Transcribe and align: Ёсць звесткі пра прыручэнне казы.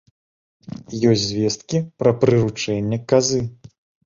Ёсць 1.09 1.25
звесткі 1.31 1.83
пра 2.01 2.15
прыручэнне 2.25 3.01
казы. 3.15 3.39